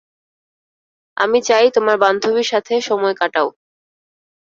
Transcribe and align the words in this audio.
আমি 1.17 1.39
চাই 1.41 1.65
তোমার 1.75 1.97
বান্ধবীর 1.97 2.47
সাথে 2.51 2.73
সময় 2.81 3.15
কাটাও। 3.15 3.47